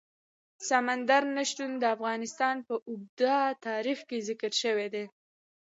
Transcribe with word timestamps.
سمندر 0.67 1.23
نه 1.35 1.43
شتون 1.49 1.71
د 1.77 1.83
افغانستان 1.95 2.55
په 2.67 2.75
اوږده 2.87 3.37
تاریخ 3.67 3.99
کې 4.09 4.25
ذکر 4.29 4.51
شوی 4.61 4.87
دی. 4.93 5.05